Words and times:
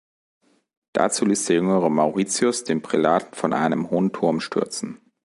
Dazu 0.93 1.25
ließ 1.25 1.45
der 1.45 1.57
jüngere 1.57 1.91
Mauritius 1.91 2.63
den 2.63 2.81
Prälaten 2.81 3.35
von 3.35 3.53
einem 3.53 3.91
hohen 3.91 4.11
Turm 4.11 4.39
stürzen. 4.39 4.99